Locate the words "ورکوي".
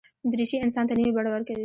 1.31-1.59